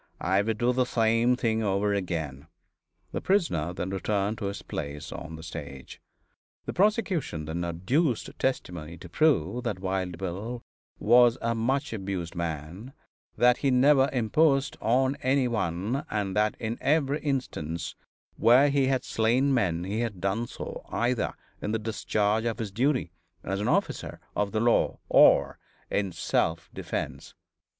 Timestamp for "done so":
20.19-20.83